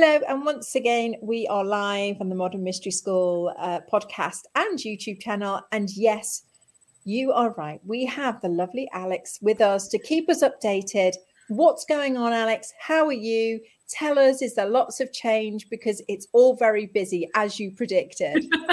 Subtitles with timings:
[0.00, 4.78] Hello, and once again, we are live on the Modern Mystery School uh, podcast and
[4.78, 5.60] YouTube channel.
[5.72, 6.44] And yes,
[7.04, 7.80] you are right.
[7.84, 11.14] We have the lovely Aleks with us to keep us updated.
[11.48, 12.68] What's going on, Aleks?
[12.78, 13.58] How are you?
[13.88, 15.68] Tell us, is there lots of change?
[15.68, 18.46] Because it's all very busy, as you predicted.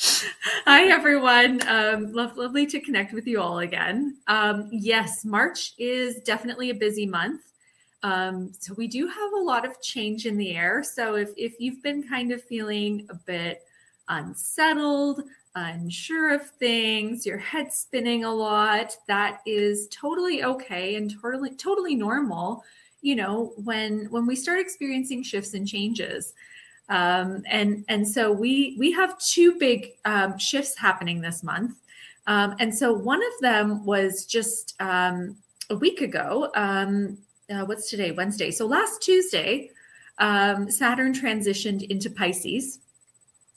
[0.00, 1.60] Hi, everyone.
[1.68, 4.16] Um, love, lovely to connect with you all again.
[4.28, 7.42] Um, yes, March is definitely a busy month.
[8.02, 10.82] Um, so we do have a lot of change in the air.
[10.82, 13.62] So if, if you've been kind of feeling a bit
[14.08, 15.22] unsettled,
[15.54, 21.94] unsure of things, your head spinning a lot, that is totally okay and totally totally
[21.94, 22.64] normal.
[23.02, 26.32] You know, when when we start experiencing shifts and changes.
[26.88, 31.76] Um, and and so we we have two big um, shifts happening this month.
[32.26, 35.36] Um, and so one of them was just um,
[35.70, 36.50] a week ago.
[36.54, 37.18] Um,
[37.50, 38.12] uh, what's today?
[38.12, 38.50] Wednesday.
[38.50, 39.70] So last Tuesday,
[40.18, 42.80] um, Saturn transitioned into Pisces,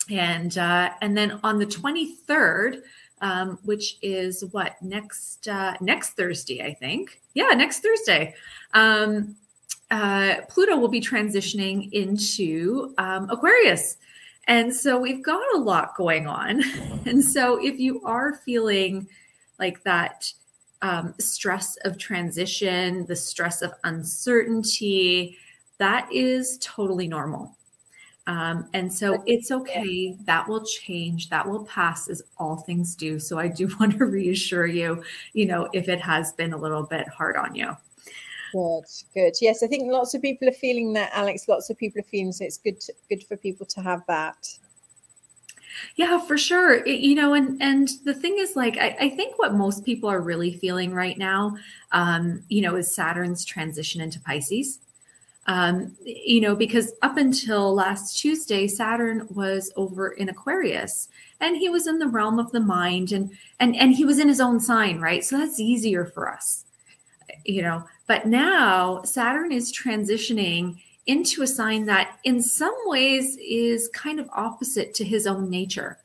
[0.09, 2.83] and uh, and then on the twenty third,
[3.21, 7.21] um, which is what next uh, next Thursday, I think.
[7.33, 8.35] Yeah, next Thursday.
[8.73, 9.35] Um,
[9.91, 13.97] uh, Pluto will be transitioning into um, Aquarius.
[14.47, 16.63] And so we've got a lot going on.
[17.05, 19.07] And so if you are feeling
[19.59, 20.31] like that
[20.83, 25.37] um, stress of transition, the stress of uncertainty,
[25.79, 27.57] that is totally normal.
[28.27, 30.17] Um, and so it's okay.
[30.25, 31.29] That will change.
[31.29, 33.19] That will pass as all things do.
[33.19, 36.83] So I do want to reassure you, you know, if it has been a little
[36.83, 37.75] bit hard on you.
[38.51, 38.83] Good,
[39.15, 39.33] good.
[39.41, 41.47] Yes, I think lots of people are feeling that, Aleks.
[41.47, 42.45] Lots of people are feeling so.
[42.45, 44.47] It's good, to, good for people to have that.
[45.95, 46.83] Yeah, for sure.
[46.85, 50.09] It, you know, and and the thing is, like, I, I, think what most people
[50.09, 51.55] are really feeling right now,
[51.91, 54.79] um, you know, is Saturn's transition into Pisces.
[55.45, 61.09] Um, you know, because up until last Tuesday, Saturn was over in Aquarius,
[61.41, 63.29] and he was in the realm of the mind, and
[63.59, 65.23] and and he was in his own sign, right?
[65.23, 66.65] So that's easier for us,
[67.45, 67.83] you know.
[68.07, 74.29] But now Saturn is transitioning into a sign that in some ways is kind of
[74.33, 75.97] opposite to his own nature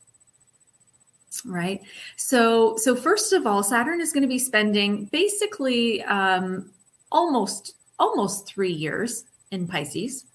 [1.45, 1.81] right?
[2.17, 6.71] So so first of all saturn is going to be spending basically um
[7.11, 10.25] almost almost three years in pisces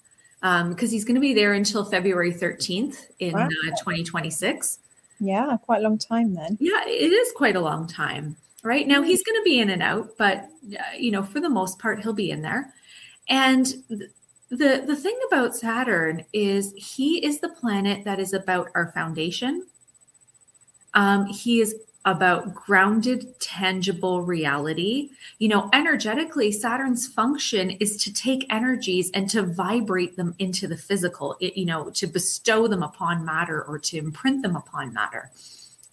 [0.42, 3.46] um because he's going to be there until february 13th in wow.
[3.46, 4.81] uh, 2026
[5.20, 6.56] yeah quite a long time then.
[6.60, 8.88] Yeah it is quite a long time right?
[8.88, 11.78] Now he's going to be in and out but uh, you know for the most
[11.78, 12.72] part he'll be in there.
[13.28, 14.10] And th-
[14.56, 19.66] the the thing about Saturn is he is the planet that is about our foundation.
[20.94, 25.10] Um, he is about grounded, tangible reality.
[25.38, 30.76] You know, energetically, Saturn's function is to take energies and to vibrate them into the
[30.76, 35.31] physical, it, you know, to bestow them upon matter or to imprint them upon matter.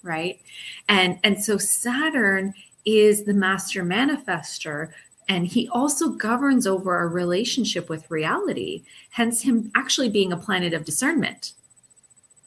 [0.04, 0.42] Right.
[0.90, 4.92] And, and so Saturn is the master manifester
[5.30, 10.74] and he also governs over our relationship with reality, hence, him actually being a planet
[10.74, 11.54] of discernment.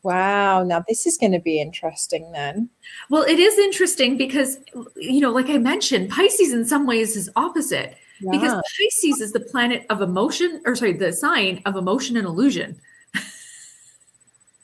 [0.03, 0.65] Wow.
[0.65, 2.69] Now, this is going to be interesting then.
[3.09, 4.59] Well, it is interesting because,
[4.97, 8.31] you know, like I mentioned, Pisces in some ways is opposite yeah.
[8.31, 12.81] because Pisces is the planet of emotion, or sorry, the sign of emotion and illusion.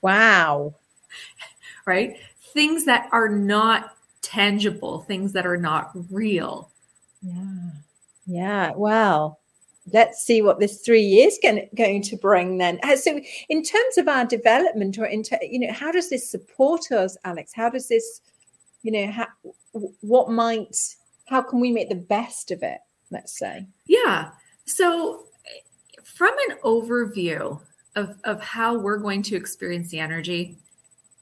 [0.03, 0.75] wow.
[1.87, 2.19] Right?
[2.53, 6.71] Things that are not tangible, things that are not real.
[7.23, 7.71] Yeah.
[8.31, 9.41] Yeah, well,
[9.93, 11.37] let's see what this three years
[11.75, 12.79] going to bring then.
[12.85, 16.93] Uh, so, in terms of our development, or into you know, how does this support
[16.93, 17.51] us, Aleks?
[17.53, 18.21] How does this,
[18.83, 19.27] you know, how,
[20.01, 20.77] what might,
[21.27, 22.79] how can we make the best of it?
[23.11, 23.67] Let's say.
[23.87, 24.31] Yeah.
[24.65, 25.27] So,
[26.05, 27.61] from an overview
[27.97, 30.57] of of how we're going to experience the energy,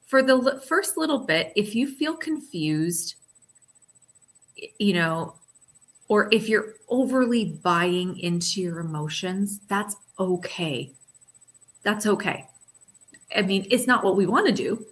[0.06, 3.14] for the first little bit, if you feel confused,
[4.78, 5.37] you know,
[6.08, 10.90] or if you're overly buying into your emotions, that's okay.
[11.82, 12.46] That's okay.
[13.34, 14.86] I mean, it's not what we want to do,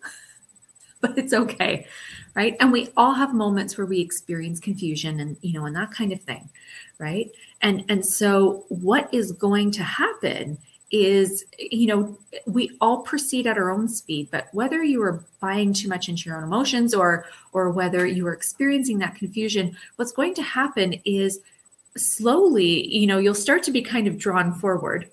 [1.00, 1.86] but it's okay.
[2.34, 2.54] Right.
[2.60, 6.12] And we all have moments where we experience confusion and, you know, and that kind
[6.12, 6.50] of thing.
[6.98, 7.30] Right.
[7.62, 10.58] And, and so what is going to happen
[10.92, 12.16] is you know
[12.46, 16.28] we all proceed at our own speed but whether you are buying too much into
[16.28, 20.94] your own emotions or or whether you are experiencing that confusion what's going to happen
[21.04, 21.40] is
[21.96, 25.10] slowly you know you'll start to be kind of drawn forward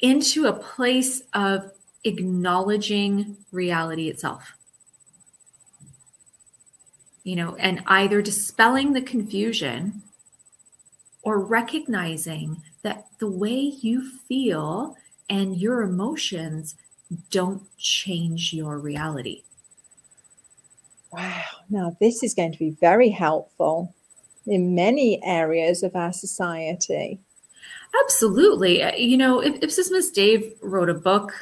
[0.00, 1.70] into a place of
[2.04, 4.54] acknowledging reality itself.
[7.24, 10.02] You know and either dispelling the confusion
[11.22, 14.96] or recognizing that the way you feel
[15.28, 16.76] and your emotions
[17.30, 19.42] don't change your reality.
[21.12, 21.42] Wow.
[21.68, 23.92] Now, this is going to be very helpful
[24.46, 27.18] in many areas of our society.
[28.04, 28.84] Absolutely.
[28.84, 31.32] Uh, you know, Ipsissimus Dave wrote a book,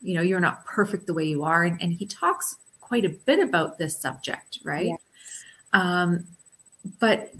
[0.00, 3.10] you know, You're Not Perfect the Way You Are, and, and he talks quite a
[3.10, 4.86] bit about this subject, right?
[4.86, 5.00] Yes.
[5.74, 6.26] Um,
[6.98, 7.34] but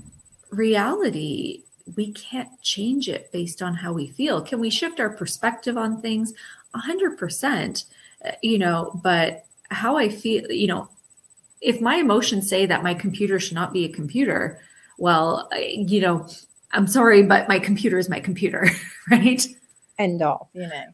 [0.51, 1.64] reality
[1.97, 4.41] we can't change it based on how we feel.
[4.43, 6.33] Can we shift our perspective on things?
[6.75, 7.85] A hundred percent,
[8.25, 10.89] uh, you know, but how I feel, you know,
[11.61, 14.61] if my emotions say that my computer should not be a computer,
[14.99, 16.29] well, you know,
[16.73, 18.69] I'm sorry, but my computer is my computer,
[19.11, 19.47] right?
[19.99, 20.85] End off, you know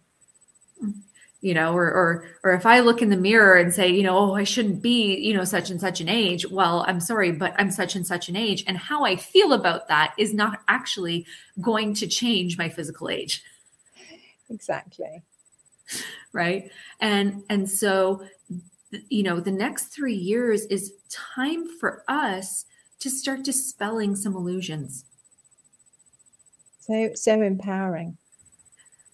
[1.40, 4.16] you know or or or if i look in the mirror and say you know
[4.16, 7.54] oh i shouldn't be you know such and such an age well i'm sorry but
[7.58, 11.26] i'm such and such an age and how i feel about that is not actually
[11.60, 13.42] going to change my physical age.
[14.50, 15.22] Exactly.
[16.32, 16.70] Right?
[17.00, 18.22] And and so
[19.08, 22.66] you know the next 3 years is time for us
[23.00, 25.04] to start dispelling some illusions.
[26.80, 28.16] So so empowering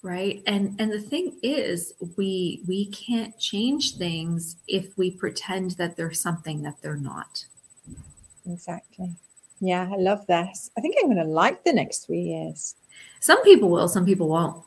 [0.06, 0.41] right?
[0.47, 6.12] And and the thing is we we can't change things if we pretend that they're
[6.12, 7.44] something that they're not.
[8.49, 9.11] Exactly.
[9.61, 10.70] Yeah i love this.
[10.79, 12.76] I think i'm going to like the next three years.
[13.20, 14.64] Some people will some people won't.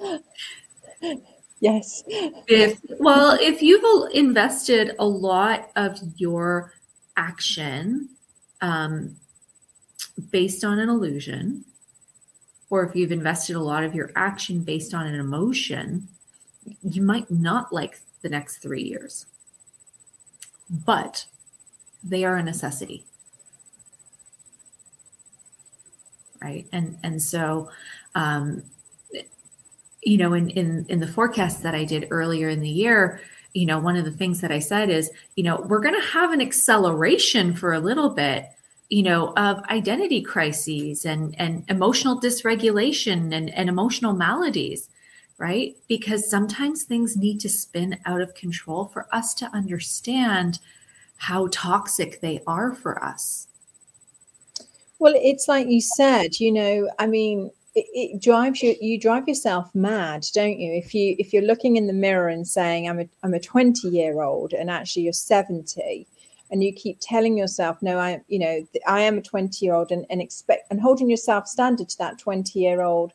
[1.60, 2.02] Yes.
[2.06, 6.74] If well if you've invested a lot of your
[7.16, 8.10] action
[8.60, 9.16] um,
[10.30, 11.64] based on an illusion
[12.74, 16.08] or if you've invested a lot of your action based on an emotion,
[16.82, 19.26] you might not like the next three years.
[20.68, 21.24] But
[22.02, 23.04] they are a necessity.
[26.42, 26.66] Right.
[26.72, 27.70] And and so
[28.16, 28.64] um,
[30.02, 33.20] you know, in in in the forecast that I did earlier in the year,
[33.52, 36.08] you know, one of the things that I said is, you know, we're going to
[36.08, 38.46] have an acceleration for a little bit
[38.88, 44.88] you know of identity crises and and emotional dysregulation and, and emotional maladies
[45.38, 45.76] right?
[45.88, 50.60] Because sometimes things need to spin out of control for us to understand
[51.16, 53.48] how toxic they are for us.
[54.98, 59.28] Well it's like you said you know i mean it, it, drives you you drive
[59.28, 60.72] yourself mad don't you?
[60.72, 63.88] If you if you're looking in the mirror and saying i'm a i'm a 20
[63.88, 66.06] year old and actually you're 70
[66.54, 69.90] and you keep telling yourself no i you know i am a 20 year old
[69.90, 73.12] and, and expect and holding yourself standard to that 20 year old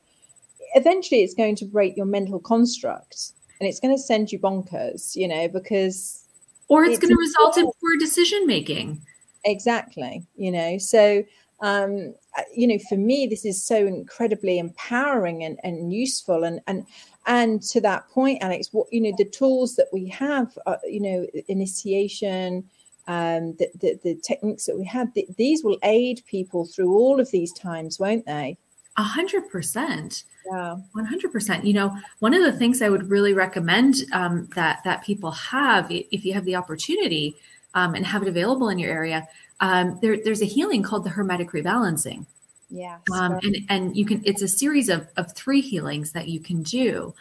[0.75, 5.15] eventually it's going to break your mental construct and it's going to send you bonkers
[5.15, 6.25] you know because
[6.67, 9.01] or it's, it's going to result in poor decision making
[9.45, 11.23] exactly you know so
[11.61, 12.13] um
[12.53, 16.85] you know for me this is so incredibly empowering and, and useful and and
[17.25, 20.99] and to that point aleks what you know the tools that we have uh, you
[20.99, 22.69] know initiation
[23.09, 27.19] um, the, the, the, techniques that we have, th- these will aid people through all
[27.19, 28.55] of these times, won't they?
[28.97, 30.25] A hundred percent.
[30.45, 31.65] Yeah, one hundred percent.
[31.65, 35.87] You know, one of the things I would really recommend um, that that people have,
[35.89, 37.35] if you have the opportunity
[37.73, 39.27] um, and have it available in your area,
[39.59, 42.27] um, there, there's a healing called the hermetic rebalancing.
[42.69, 44.21] Yeah, um, and and you can.
[44.23, 47.15] It's a series of of three healings that you can do.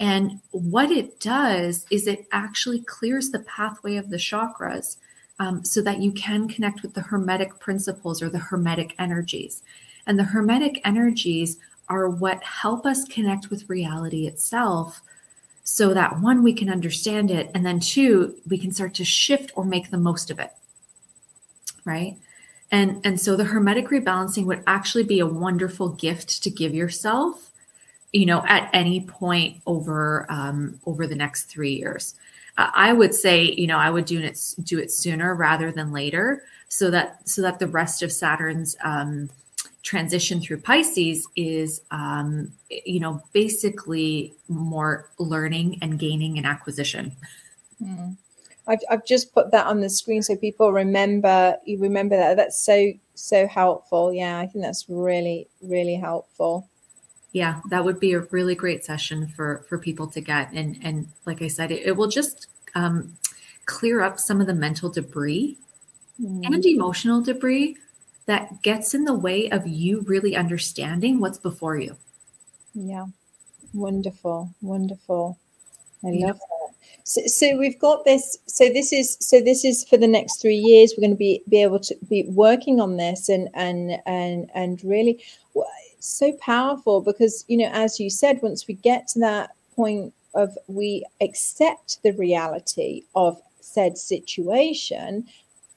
[0.00, 4.96] And what it does is it actually clears the pathway of the chakras
[5.38, 9.62] um, so that you can connect with the hermetic principles or the hermetic energies.
[10.06, 15.00] And the hermetic energies are what help us connect with reality itself
[15.64, 19.52] so that one, we can understand it, and then two, we can start to shift
[19.54, 20.50] or make the most of it.
[21.84, 22.16] Right.
[22.70, 27.50] And, and so the hermetic rebalancing would actually be a wonderful gift to give yourself,
[28.12, 32.14] you know, at any point over um, over the next three years.
[32.58, 36.42] I would say, you know, I would do it do it sooner rather than later,
[36.68, 39.30] so that so that the rest of Saturn's um,
[39.82, 47.12] transition through Pisces is, um, you know, basically more learning and gaining and acquisition.
[47.80, 48.16] Mm.
[48.66, 52.58] I've, I've just put that on the screen so people remember you remember that that's
[52.58, 56.68] so so helpful yeah i think that's really really helpful
[57.32, 60.52] Yeah, that would be a really great session for for people to get.
[60.52, 63.16] And and like I said, it, it will just um,
[63.66, 65.58] clear up some of the mental debris
[66.20, 66.44] mm.
[66.44, 67.76] and emotional debris
[68.26, 71.96] that gets in the way of you really understanding what's before you.
[72.74, 73.06] Yeah.
[73.72, 74.54] Wonderful.
[74.60, 75.38] Wonderful.
[76.04, 76.74] I love that.
[77.04, 78.38] So, so we've got this.
[78.46, 80.94] So this is so this is for the next three years.
[80.96, 84.82] We're going to be be able to be working on this and and and and
[84.84, 85.22] really
[86.00, 90.56] so powerful because you know as you said once we get to that point of
[90.66, 95.26] we accept the reality of said situation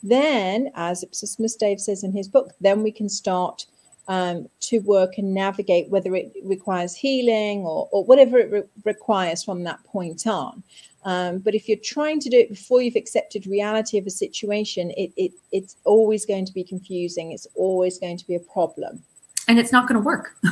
[0.04, 3.66] then as Ipsissimus Dave says in his book then we can start
[4.08, 9.44] um, to work and navigate whether it requires healing or, or whatever it re- requires
[9.44, 10.64] from that point on.
[11.06, 14.92] Um, but if you're trying to do it before you've accepted reality of a situation
[14.92, 17.32] it, it it's always going to be confusing.
[17.32, 19.04] It's always going to be a problem
[19.52, 20.38] and it's not going to work.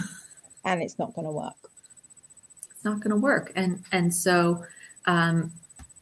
[0.66, 1.56] And it's not going to work.
[2.70, 3.54] It's not going to work.
[3.56, 4.66] And and so
[5.06, 5.54] um,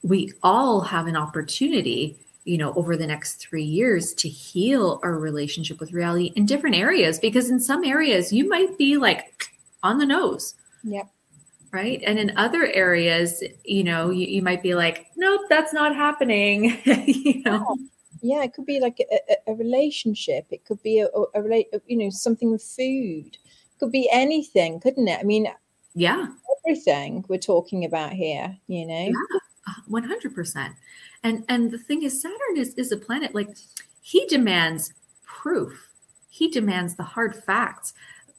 [0.01, 5.19] we all have an opportunity you know over the next three years to heal our
[5.19, 9.51] relationship with reality in different areas because in some areas you might be like
[9.83, 10.55] on the nose.
[10.83, 11.07] Yep.
[11.71, 12.01] Right?
[12.03, 16.81] And in other areas you know you, you might be like nope that's not happening.
[16.85, 17.77] You know
[18.21, 20.45] yeah it could be like a, a relationship.
[20.49, 23.35] It could be a, a, a you know something with food.
[23.35, 25.19] It could be anything couldn't it?
[25.19, 25.47] I mean
[25.95, 26.27] yeah.
[26.65, 29.11] everything we're talking about here you know?
[29.11, 30.73] Yeah, 100%
[31.23, 33.49] and and the thing is saturn is is a planet like
[34.01, 34.93] he demands
[35.25, 35.89] proof.
[36.29, 37.93] He demands the hard facts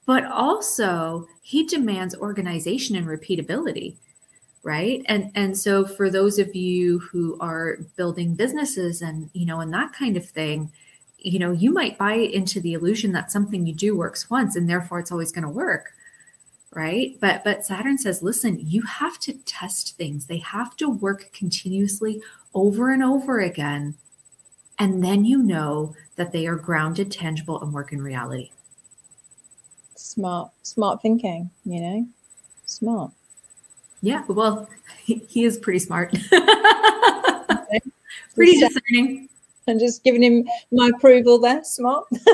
[0.07, 3.97] but also he demands organization and repeatability
[4.63, 5.03] right?
[5.07, 9.73] And and so for those of you who are building businesses and you know and
[9.73, 10.73] that kind of thing
[11.19, 14.69] you know you might buy into the illusion that something you do works once and
[14.69, 15.93] therefore it's always going to work
[16.73, 17.17] right?
[17.21, 20.27] But but saturn says listen you have to test things.
[20.27, 22.21] They have to work continuously
[22.55, 23.95] over and over again.
[24.79, 28.51] And then you know that they are grounded tangible and work in reality.
[29.97, 32.07] Smart smart thinking you know?
[32.67, 33.13] Smart
[34.01, 34.69] yeah, well,
[35.05, 36.15] he, he is pretty smart.
[38.35, 39.29] pretty discerning.
[39.67, 41.63] I'm just giving him my approval there.
[41.65, 42.07] Smart.
[42.11, 42.25] giving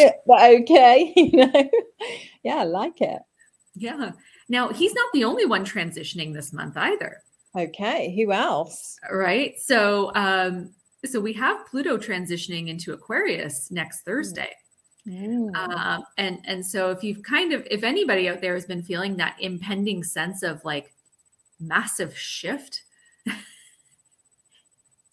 [0.00, 1.70] it the okay, you know.
[2.42, 3.20] Yeah, I like it.
[3.74, 4.12] Yeah.
[4.48, 7.22] Now he's not the only one transitioning this month either.
[7.56, 8.14] Okay.
[8.16, 8.98] Who else?
[9.10, 9.60] Right.
[9.60, 10.70] So um,
[11.04, 14.50] so we have Pluto transitioning into Aquarius next Thursday.
[14.50, 14.69] Mm.
[15.54, 19.16] Uh, and and so if you've kind of if anybody out there has been feeling
[19.16, 20.92] that impending sense of like
[21.58, 22.82] massive shift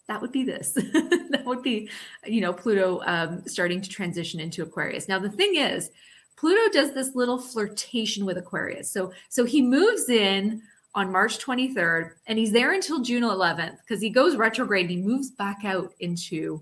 [0.08, 0.78] that would be this.
[1.30, 1.90] That would be
[2.26, 5.10] you know pluto um, starting to transition into aquarius.
[5.10, 5.92] Now the thing is
[6.38, 8.90] pluto does this little flirtation with aquarius.
[8.90, 10.62] So so he moves in
[10.96, 14.98] on march 23rd and he's there until june 11th because he goes retrograde and he
[14.98, 16.62] moves back out into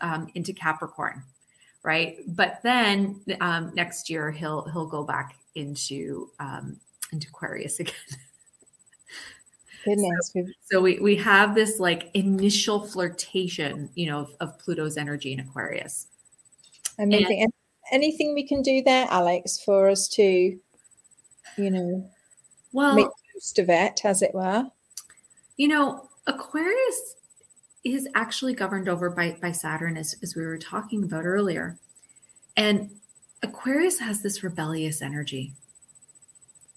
[0.00, 1.22] um, into capricorn
[1.86, 2.18] right?
[2.26, 6.76] But then um, next year he'll he'll go back into um,
[7.12, 7.94] into Aquarius again.
[9.84, 10.32] Goodness.
[10.34, 15.32] So, so, we we have this like initial flirtation, you know, of, of Pluto's energy
[15.32, 16.08] in Aquarius.
[16.98, 17.42] Amazing.
[17.42, 17.52] And,
[17.92, 20.22] anything we can do there, Aleks, for us to,
[21.56, 22.10] you know,
[22.72, 24.66] well, make most of it, as it were.
[25.56, 27.14] You know, Aquarius
[27.94, 31.78] is actually governed over by, by Saturn, as, as we were talking about earlier.
[32.56, 32.90] And
[33.42, 35.52] Aquarius has this rebellious energy.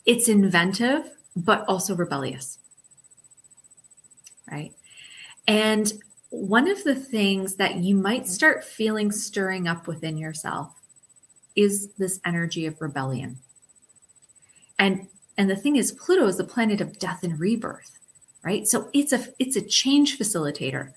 [0.06, 2.60] It's inventive, but also rebellious.
[4.51, 4.74] Right.
[5.48, 5.92] And
[6.32, 10.75] one of the things that you might start feeling stirring up within yourself
[11.56, 13.38] is this energy of rebellion.
[14.78, 17.99] And and the thing is Pluto is the planet of death and rebirth,
[18.43, 18.67] right?
[18.67, 20.93] So it's a it's a change facilitator.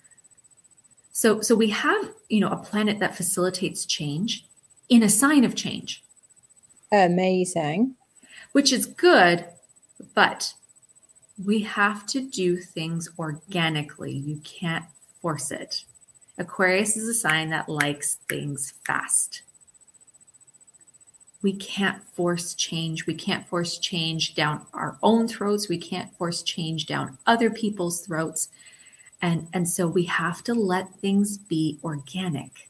[1.13, 4.47] So, so we have, you know, a planet that facilitates change
[4.89, 6.03] in a sign of change.
[6.91, 7.95] Amazing.
[8.53, 9.45] Which is good,
[10.15, 10.55] but
[11.45, 14.13] we have to do things organically.
[14.13, 14.85] You can't
[15.21, 15.85] force it.
[16.39, 19.43] Aquarius is a sign that likes things fast.
[21.43, 23.07] We can't force change.
[23.07, 25.69] We can't force change down our own throats.
[25.69, 28.49] We can't force change down other people's throats
[29.23, 32.69] and and so we have to let things be organic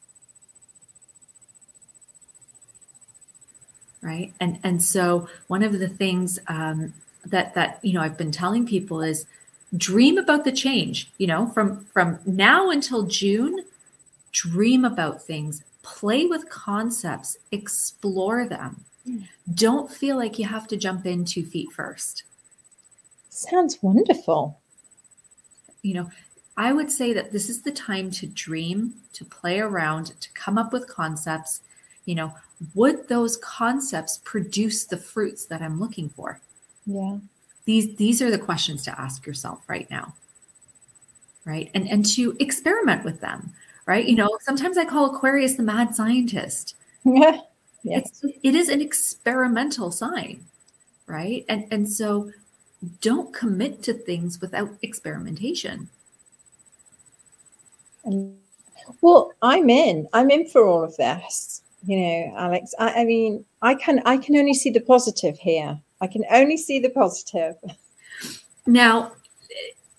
[4.02, 6.92] right and and so one of the things um,
[7.24, 9.26] that that you know i've been telling people is
[9.76, 13.64] dream about the change you know from from now until june
[14.32, 19.26] dream about things play with concepts explore them Mm.
[19.54, 22.24] Don't feel like you have to jump in two feet first.
[23.28, 24.60] Sounds wonderful.
[25.82, 26.10] You know,
[26.56, 30.58] I would say that this is the time to dream, to play around, to come
[30.58, 31.62] up with concepts.
[32.04, 32.34] You know,
[32.74, 36.40] would those concepts produce the fruits that I'm looking for?
[36.86, 37.18] Yeah.
[37.64, 40.14] These these are the questions to ask yourself right now.
[41.44, 41.70] Right?
[41.74, 43.52] And and to experiment with them,
[43.92, 44.08] right?
[44.08, 46.76] You know, sometimes I call Aquarius the mad scientist.
[47.04, 47.40] Yeah.
[47.82, 48.22] Yes.
[48.22, 50.44] It's, it is an experimental sign,
[51.06, 51.44] right?
[51.50, 52.30] And and so
[53.02, 55.90] don't commit to things without experimentation.
[59.02, 60.08] Well, I'm in.
[60.14, 61.62] I'm in for all of this.
[61.84, 62.70] You know, Aleks.
[62.78, 65.78] I, I mean, I can I can only see the positive here.
[66.00, 67.56] I can only see the positive.
[68.64, 69.12] Now,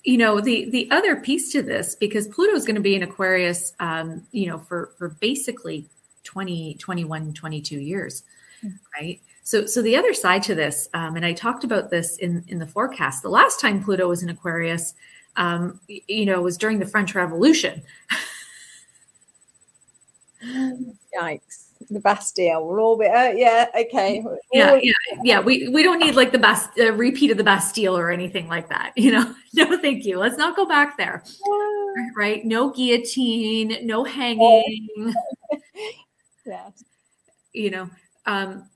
[0.03, 3.03] you know the the other piece to this because Pluto is going to be in
[3.03, 5.87] Aquarius, um, you know, for for basically
[6.23, 8.23] 20, 21, 22 years,
[8.63, 8.77] mm.
[8.95, 9.19] right?
[9.43, 12.59] So, so the other side to this, um, and I talked about this in in
[12.59, 13.23] the forecast.
[13.23, 14.93] The last time Pluto was in Aquarius,
[15.35, 17.81] um, you know, was during the French Revolution.
[20.43, 21.69] Yikes!
[21.93, 22.65] The Bastille.
[22.65, 24.23] We're all bit, uh, yeah, okay.
[24.51, 25.39] Yeah, yeah, yeah.
[25.39, 28.69] We we don't need like the best uh, repeat of the Bastille or anything like
[28.69, 28.93] that.
[29.03, 30.17] You know, no, thank you.
[30.17, 31.23] Let's not go back there.
[32.15, 32.45] Right?
[32.45, 35.13] No guillotine, no hanging.
[36.45, 36.69] yeah.
[37.51, 37.89] You know,
[38.25, 38.69] um,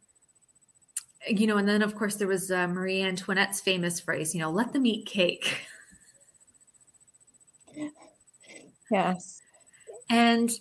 [1.28, 4.52] you know, and then of course there was uh, Marie Antoinette's famous phrase, you know,
[4.52, 5.66] let them eat cake.
[8.92, 9.42] Yes.
[10.10, 10.52] And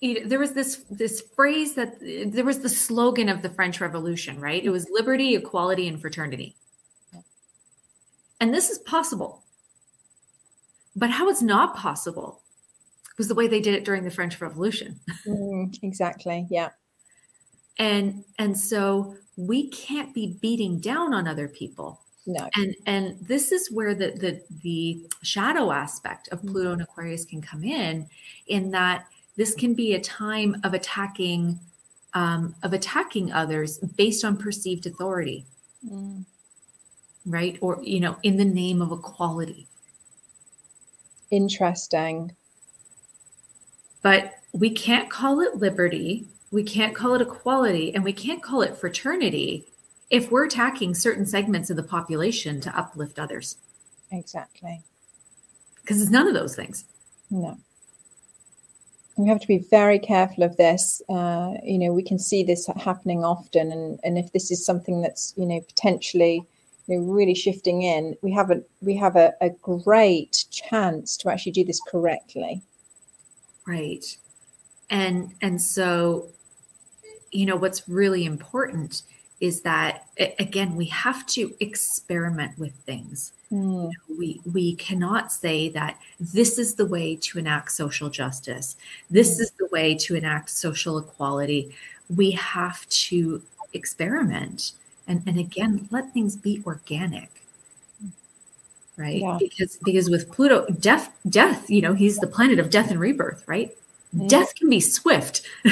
[0.00, 3.80] you know, there was this this phrase that there was the slogan of the French
[3.80, 4.64] Revolution, right?
[4.64, 6.56] It was liberty, equality, and fraternity.
[8.40, 9.42] And this is possible.
[10.96, 12.40] But how it's not possible
[13.18, 14.98] was the way they did it during the French Revolution.
[15.26, 16.46] Mm, exactly.
[16.50, 16.70] Yeah
[17.80, 23.50] and and so we can't be beating down on other people no and and this
[23.50, 26.52] is where the the the shadow aspect of mm-hmm.
[26.52, 28.06] pluto and aquarius can come in
[28.46, 29.06] in that
[29.40, 31.58] this can be a time of attacking
[32.12, 35.46] um, of attacking others based on perceived authority
[35.88, 36.24] mm.
[37.24, 39.66] right or you know in the name of equality
[41.30, 42.34] interesting
[44.02, 48.60] but we can't call it liberty we can't call it equality and we can't call
[48.60, 49.64] it fraternity
[50.10, 53.56] if we're attacking certain segments of the population to uplift others.
[54.10, 54.82] Exactly.
[55.80, 56.84] Because it's none of those things.
[57.30, 57.56] No.
[59.16, 61.02] We have to be very careful of this.
[61.08, 65.02] Uh, you know, we can see this happening often, and, and if this is something
[65.02, 66.46] that's you know potentially
[66.86, 71.30] you know, really shifting in, we have a we have a, a great chance to
[71.30, 72.62] actually do this correctly.
[73.66, 74.04] Right,
[74.88, 76.28] and and so
[77.30, 79.02] you know what's really important
[79.40, 80.06] is that
[80.38, 83.90] again we have to experiment with things mm.
[84.18, 88.76] we we cannot say that this is the way to enact social justice
[89.10, 89.40] this mm.
[89.40, 91.74] is the way to enact social equality
[92.16, 94.72] we have to experiment
[95.06, 97.30] and and again let things be organic
[98.96, 99.36] right yeah.
[99.38, 103.44] because because with pluto death death you know he's the planet of death and rebirth
[103.46, 103.76] right
[104.16, 104.28] mm.
[104.28, 105.42] death can be swift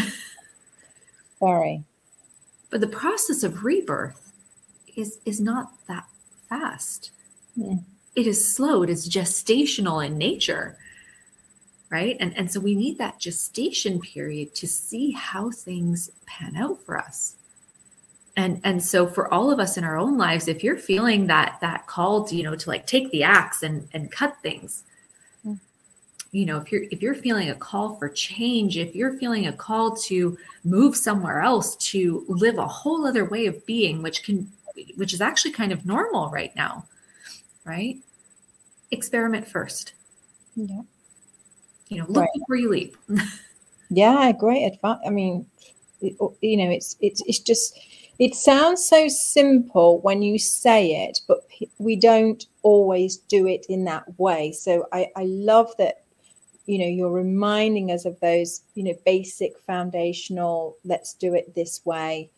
[1.41, 1.85] Very.
[2.71, 4.33] But the process of rebirth
[4.97, 6.07] is is not that
[6.49, 7.11] fast.
[8.15, 8.83] It is slow.
[8.83, 10.77] It is gestational in nature.
[11.91, 12.17] Right.
[12.21, 16.99] And, and so we need that gestation period to see how things pan out for
[16.99, 17.37] us.
[18.37, 21.59] And and so for all of us in our own lives, if you're feeling that
[21.61, 24.85] that call to, you know, to like take the axe and, and cut things,
[26.33, 29.53] you know if you're if you're feeling a call for change if you're feeling a
[29.53, 34.51] call to move somewhere else to live a whole other way of being which can
[34.97, 36.85] which is actually kind of normal right now
[37.69, 37.99] right?
[38.91, 39.93] Experiment first.
[40.57, 40.81] Yeah.
[41.89, 42.31] You know look right.
[42.35, 42.97] before you leap.
[43.91, 45.47] Yeah great advice i mean
[46.03, 47.79] it, you know it's it's it's just
[48.19, 51.39] it sounds so simple when you say it but
[51.79, 54.53] we don't always do it in that way.
[54.53, 56.05] So i i love that
[56.67, 61.81] you know you're reminding us of those you know basic foundational let's do it this
[61.87, 62.29] way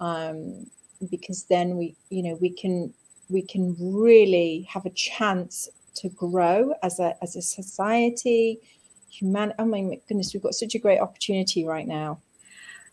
[0.00, 0.66] um,
[1.08, 2.92] because then we you know we can
[3.30, 8.58] we can really have a chance to grow as a as a society
[9.08, 12.18] human oh my goodness we've got such a great opportunity right now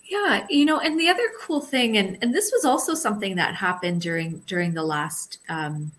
[0.10, 3.54] yeah you know and the other cool thing and and this was also something that
[3.56, 5.92] happened during during the last um,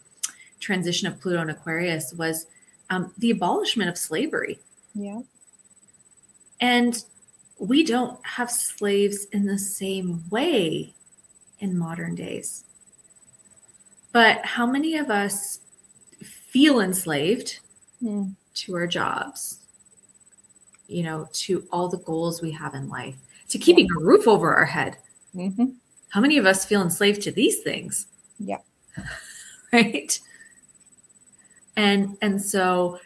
[0.60, 2.46] transition of pluto and aquarius was
[2.90, 4.58] um, the abolishment of slavery
[4.98, 5.20] yeah.
[6.60, 7.02] And
[7.58, 10.94] we don't have slaves in the same way
[11.60, 12.64] in modern days.
[14.12, 15.60] But how many of us
[16.22, 17.60] feel enslaved
[18.54, 19.60] to our jobs,
[20.86, 23.16] you know, to all the goals we have in life,
[23.48, 24.00] to keeping yeah.
[24.00, 24.96] a roof over our head?
[25.34, 25.66] Mm-hmm.
[26.10, 28.06] How many of us feel enslaved to these things?
[28.38, 28.58] Yeah.
[29.72, 30.18] right.
[31.76, 32.98] And and so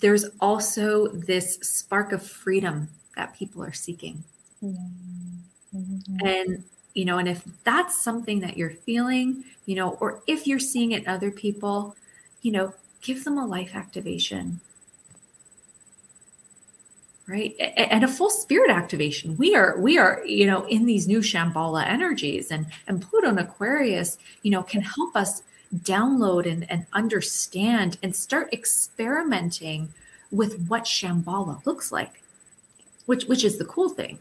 [0.00, 4.24] there's also this spark of freedom that people are seeking.
[4.62, 6.26] Mm-hmm.
[6.26, 6.64] And
[6.94, 10.92] you know, and if that's something that you're feeling, you know, or if you're seeing
[10.92, 11.96] it in other people,
[12.42, 14.60] you know, give them a life activation.
[17.26, 17.54] Right.
[17.58, 19.36] And a full spirit activation.
[19.38, 23.40] We are, we are, you know, in these new Shambhala energies and, and Pluto and
[23.40, 25.42] Aquarius, you know, can help us
[25.76, 29.88] download and, and understand and start experimenting
[30.30, 32.22] with what Shambhala looks like,
[33.06, 34.18] which, which is the cool thing.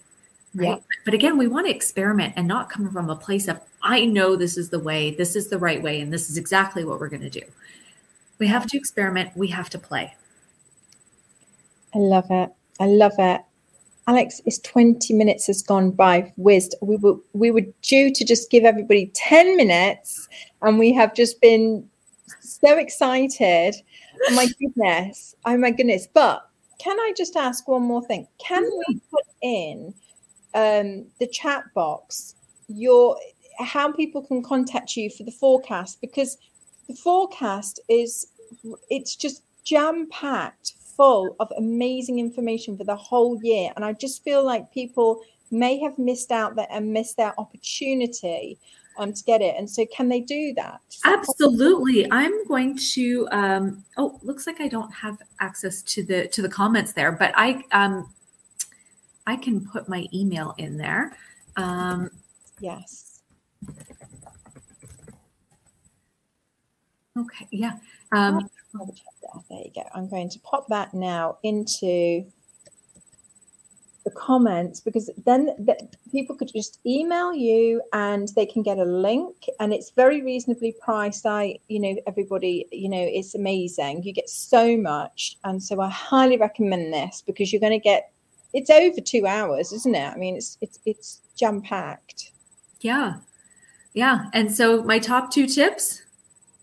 [0.55, 0.67] Right.
[0.67, 0.75] Yeah.
[1.05, 4.35] But again, we want to experiment and not come from a place of, I know
[4.35, 7.09] this is the way, this is the right way, and this is exactly what we're
[7.09, 7.41] going to do.
[8.39, 10.15] We have to experiment, we have to play.
[11.95, 12.51] I love it.
[12.79, 13.41] I love it.
[14.07, 16.75] Aleks, it's 20 minutes has gone by whizzed.
[16.81, 20.27] We were we were due to just give everybody 10 minutes
[20.61, 21.87] and we have just been
[22.41, 23.75] so excited.
[24.27, 25.35] Oh my goodness.
[25.45, 26.07] Oh my goodness.
[26.13, 28.27] But can I just ask one more thing?
[28.39, 28.93] Can mm-hmm.
[28.93, 29.93] we put in
[30.55, 32.35] um, the chat box
[32.67, 33.17] your
[33.59, 36.37] how people can contact you for the forecast because
[36.87, 38.27] the forecast is
[38.89, 43.71] it's just jam packed full of amazing information for the whole year.
[43.75, 48.57] And i just feel like people may have missed out that and missed their opportunity
[48.97, 49.55] um, to get it.
[49.57, 50.79] And so can they do that?
[51.03, 52.11] Absolutely.
[52.11, 56.49] I'm going to um, oh looks like i don't have access to the to the
[56.49, 58.09] comments there but i um
[59.25, 61.17] I can put my email in there.
[61.55, 62.09] Um,
[62.59, 63.21] yes.
[67.17, 67.47] Okay.
[67.51, 67.77] Yeah.
[68.11, 68.49] Um,
[69.49, 69.83] there you go.
[69.93, 72.25] I'm going to pop that now into
[74.03, 75.77] the comments because then the,
[76.11, 80.75] people could just email you and they can get a link and it's very reasonably
[80.81, 85.79] priced i you know everybody you know it's amazing you get so much and so
[85.79, 88.12] i highly recommend this because you're going to get
[88.53, 90.07] it's over two hours, isn't it?
[90.07, 92.31] I mean, it's it's it's jam packed.
[92.81, 93.15] Yeah,
[93.93, 94.25] yeah.
[94.33, 96.03] And so my top two tips: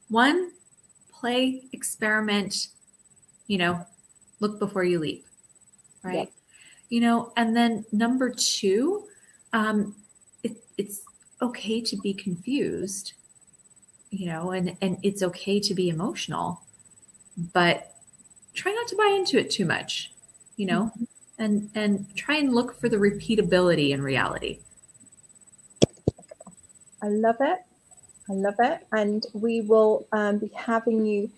[0.08, 0.52] one,
[1.12, 2.68] play, experiment.
[3.48, 3.86] You know,
[4.38, 5.26] look before you leap.
[6.02, 6.30] Right.
[6.88, 9.04] You know, and then number two,
[9.52, 9.94] um,
[10.42, 11.02] it, it's
[11.42, 13.14] okay to be confused.
[14.10, 16.60] You know, and and it's okay to be emotional,
[17.52, 17.94] but
[18.54, 20.12] try not to buy into it too much.
[20.56, 20.84] You know.
[20.84, 21.04] Mm-hmm
[21.40, 24.60] and and try and look for the repeatability in reality.
[27.02, 27.58] I love it.
[28.28, 28.86] I love it.
[28.92, 31.30] And we will um, be having you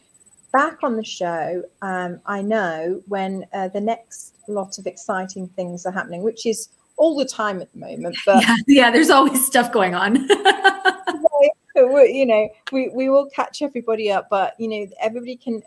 [0.52, 5.86] back on the show um, i know when uh, the next lot of exciting things
[5.86, 9.44] are happening which is all the time at the moment but yeah, yeah there's always
[9.44, 10.28] stuff going on.
[11.74, 15.62] You know we, we will catch everybody up but you know everybody can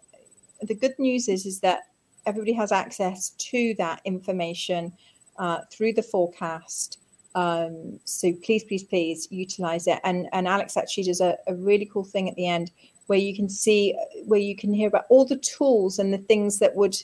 [0.62, 1.80] the good news is is that
[2.26, 4.94] everybody has access to that information
[5.38, 7.00] uh, through the forecast.
[7.36, 10.00] Um, so please, please, please utilize it.
[10.04, 12.72] And and Aleks actually does a, a really cool thing at the end
[13.08, 13.94] where you can see
[14.26, 16.96] where you can hear about all the tools and the things that would,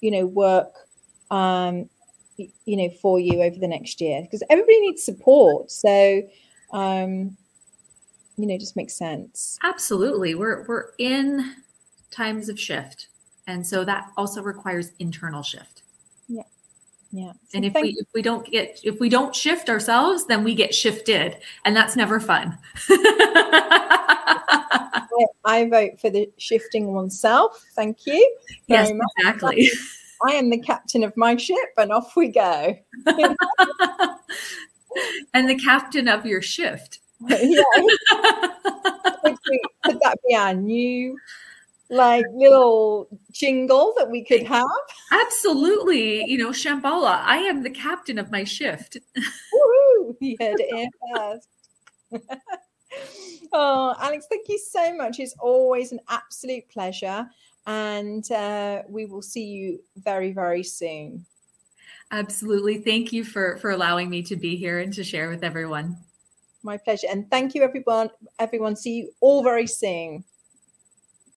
[0.00, 0.72] you know, work
[1.30, 1.88] um,
[2.36, 5.70] you know, for you over the next year because everybody needs support.
[5.70, 6.22] So
[6.72, 7.36] um,
[8.36, 9.58] you know, just makes sense.
[9.62, 10.34] Absolutely.
[10.34, 11.54] We're we're in
[12.10, 13.08] times of shift
[13.48, 15.82] and so that also requires internal shift
[16.28, 16.42] yeah
[17.10, 20.54] yeah and if we if we don't get if we don't shift ourselves then we
[20.54, 22.56] get shifted and that's never fun
[25.48, 27.64] I vote for the shifting oneself.
[27.74, 28.36] Thank you.
[28.66, 29.70] Yes, exactly.
[30.26, 32.76] I am the captain of my ship, and off we go.
[35.32, 36.98] and the captain of your shift.
[37.28, 37.62] yeah.
[39.84, 41.16] Could that be our new
[41.90, 44.66] like little jingle that we could have?
[45.12, 46.24] Absolutely.
[46.30, 48.98] You know, Shambhala, I am the captain of my shift.
[49.16, 50.14] Woohoo!
[50.40, 51.48] Heard it first.
[53.52, 55.18] oh, Aleks, thank you so much.
[55.18, 57.28] It's always an absolute pleasure.
[57.66, 61.26] And uh, we will see you very, very soon.
[62.10, 62.78] Absolutely.
[62.78, 65.96] Thank you for for allowing me to be here and to share with everyone.
[66.62, 67.06] My pleasure.
[67.10, 68.10] And thank you everyone.
[68.38, 68.76] Everyone.
[68.76, 70.24] See you all very soon.